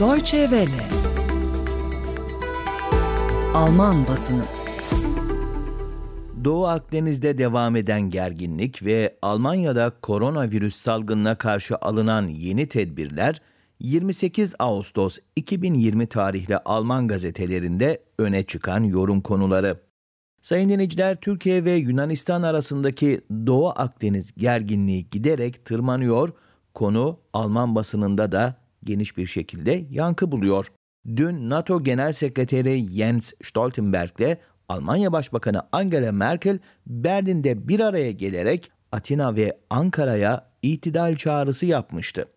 [0.00, 0.88] Deutsche Welle
[3.54, 4.42] Alman basını
[6.44, 13.40] Doğu Akdeniz'de devam eden gerginlik ve Almanya'da koronavirüs salgınına karşı alınan yeni tedbirler
[13.80, 19.80] 28 Ağustos 2020 tarihli Alman gazetelerinde öne çıkan yorum konuları.
[20.42, 26.28] Sayın dinleyiciler, Türkiye ve Yunanistan arasındaki Doğu Akdeniz gerginliği giderek tırmanıyor.
[26.74, 30.66] Konu Alman basınında da geniş bir şekilde yankı buluyor.
[31.16, 38.70] Dün NATO Genel Sekreteri Jens Stoltenberg ile Almanya Başbakanı Angela Merkel Berlin'de bir araya gelerek
[38.92, 42.28] Atina ve Ankara'ya itidal çağrısı yapmıştı.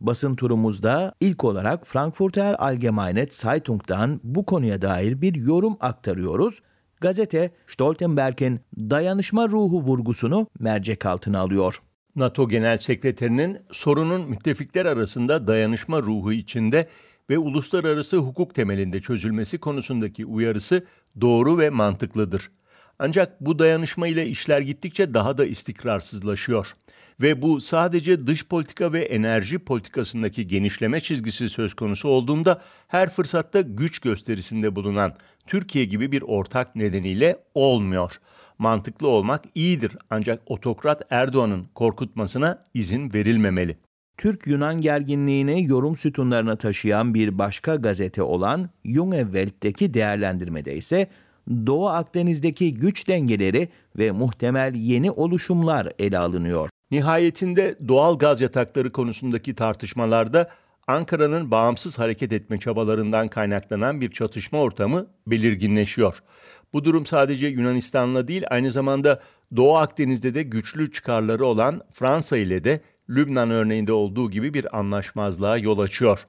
[0.00, 6.60] Basın turumuzda ilk olarak Frankfurter Allgemeine Zeitung'dan bu konuya dair bir yorum aktarıyoruz.
[7.00, 11.82] Gazete Stoltenberg'in dayanışma ruhu vurgusunu mercek altına alıyor.
[12.16, 16.88] NATO Genel Sekreterinin sorunun müttefikler arasında dayanışma ruhu içinde
[17.30, 20.86] ve uluslararası hukuk temelinde çözülmesi konusundaki uyarısı
[21.20, 22.50] doğru ve mantıklıdır.
[22.98, 26.72] Ancak bu dayanışma ile işler gittikçe daha da istikrarsızlaşıyor.
[27.20, 33.60] Ve bu sadece dış politika ve enerji politikasındaki genişleme çizgisi söz konusu olduğunda her fırsatta
[33.60, 35.14] güç gösterisinde bulunan
[35.46, 38.20] Türkiye gibi bir ortak nedeniyle olmuyor.
[38.58, 43.76] Mantıklı olmak iyidir ancak otokrat Erdoğan'ın korkutmasına izin verilmemeli.
[44.16, 51.08] Türk-Yunan gerginliğini yorum sütunlarına taşıyan bir başka gazete olan Junge Welt'teki değerlendirmede ise
[51.48, 56.70] Doğu Akdeniz'deki güç dengeleri ve muhtemel yeni oluşumlar ele alınıyor.
[56.90, 60.50] Nihayetinde doğal gaz yatakları konusundaki tartışmalarda
[60.86, 66.22] Ankara'nın bağımsız hareket etme çabalarından kaynaklanan bir çatışma ortamı belirginleşiyor.
[66.72, 69.22] Bu durum sadece Yunanistan'la değil aynı zamanda
[69.56, 75.58] Doğu Akdeniz'de de güçlü çıkarları olan Fransa ile de Lübnan örneğinde olduğu gibi bir anlaşmazlığa
[75.58, 76.24] yol açıyor.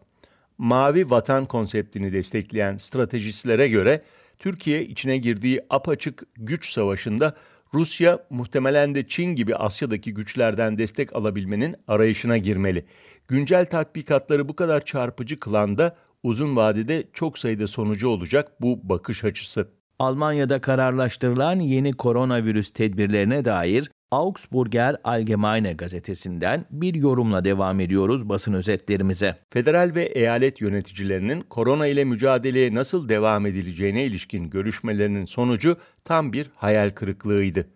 [0.57, 4.01] Mavi vatan konseptini destekleyen stratejistlere göre
[4.39, 7.35] Türkiye içine girdiği apaçık güç savaşında
[7.73, 12.85] Rusya muhtemelen de Çin gibi Asya'daki güçlerden destek alabilmenin arayışına girmeli.
[13.27, 19.23] Güncel tatbikatları bu kadar çarpıcı kılan da uzun vadede çok sayıda sonucu olacak bu bakış
[19.23, 19.67] açısı.
[19.99, 29.37] Almanya'da kararlaştırılan yeni koronavirüs tedbirlerine dair Augsburger Allgemeine gazetesinden bir yorumla devam ediyoruz basın özetlerimize.
[29.49, 36.49] Federal ve eyalet yöneticilerinin korona ile mücadeleye nasıl devam edileceğine ilişkin görüşmelerinin sonucu tam bir
[36.55, 37.67] hayal kırıklığıydı.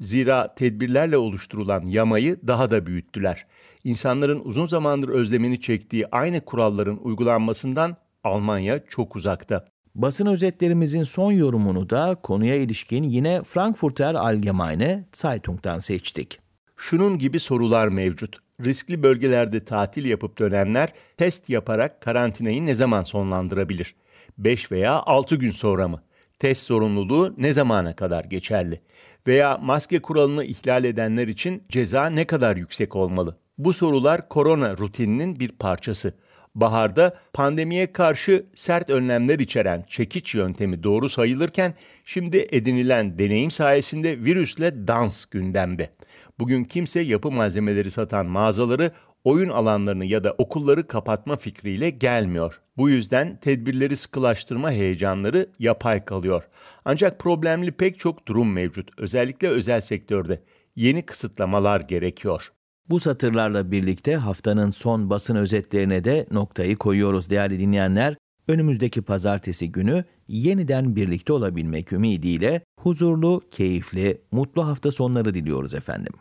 [0.00, 3.46] Zira tedbirlerle oluşturulan yamayı daha da büyüttüler.
[3.84, 9.68] İnsanların uzun zamandır özlemini çektiği aynı kuralların uygulanmasından Almanya çok uzakta.
[9.98, 16.38] Basın özetlerimizin son yorumunu da konuya ilişkin yine Frankfurter Allgemeine Zeitung'dan seçtik.
[16.76, 18.36] Şunun gibi sorular mevcut.
[18.64, 23.94] Riskli bölgelerde tatil yapıp dönenler test yaparak karantinayı ne zaman sonlandırabilir?
[24.38, 26.02] 5 veya 6 gün sonra mı?
[26.38, 28.80] Test sorumluluğu ne zamana kadar geçerli?
[29.26, 33.36] Veya maske kuralını ihlal edenler için ceza ne kadar yüksek olmalı?
[33.58, 36.14] Bu sorular korona rutininin bir parçası
[36.60, 41.74] baharda pandemiye karşı sert önlemler içeren çekiç yöntemi doğru sayılırken
[42.04, 45.90] şimdi edinilen deneyim sayesinde virüsle dans gündemde.
[46.38, 48.90] Bugün kimse yapı malzemeleri satan mağazaları
[49.24, 52.60] oyun alanlarını ya da okulları kapatma fikriyle gelmiyor.
[52.76, 56.42] Bu yüzden tedbirleri sıkılaştırma heyecanları yapay kalıyor.
[56.84, 58.90] Ancak problemli pek çok durum mevcut.
[58.98, 60.42] Özellikle özel sektörde
[60.76, 62.52] yeni kısıtlamalar gerekiyor.
[62.90, 68.16] Bu satırlarla birlikte haftanın son basın özetlerine de noktayı koyuyoruz değerli dinleyenler.
[68.48, 76.12] Önümüzdeki pazartesi günü yeniden birlikte olabilmek ümidiyle huzurlu, keyifli, mutlu hafta sonları diliyoruz efendim.